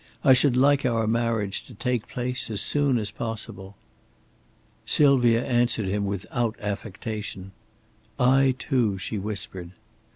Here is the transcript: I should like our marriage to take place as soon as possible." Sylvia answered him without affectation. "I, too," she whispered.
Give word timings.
I 0.23 0.33
should 0.33 0.57
like 0.57 0.83
our 0.83 1.05
marriage 1.05 1.61
to 1.67 1.75
take 1.75 2.07
place 2.07 2.49
as 2.49 2.59
soon 2.59 2.97
as 2.97 3.11
possible." 3.11 3.75
Sylvia 4.83 5.45
answered 5.45 5.87
him 5.87 6.07
without 6.07 6.59
affectation. 6.59 7.51
"I, 8.19 8.55
too," 8.57 8.97
she 8.97 9.19
whispered. 9.19 9.73